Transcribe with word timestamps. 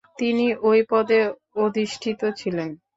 তিনি 0.19 0.45
ঐ 0.63 0.71
পদে 0.89 1.19
অধিষ্ঠিত 1.57 2.21
ছিলেন। 2.39 2.69